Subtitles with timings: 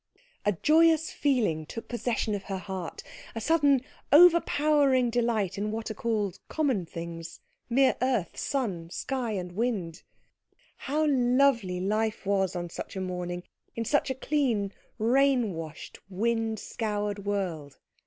[0.47, 3.03] A joyous feeling took possession of her heart,
[3.35, 3.81] a sudden
[4.11, 7.39] overpowering delight in what are called common things
[7.69, 10.01] mere earth, sky, sun, and wind.
[10.77, 13.43] How lovely life was on such a morning,
[13.75, 17.77] in such a clean, rain washed, wind scoured world.